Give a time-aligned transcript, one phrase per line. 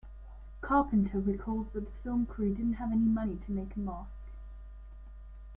[0.61, 4.09] Carpenter recalls that the film crew didn't have any money to make a mask.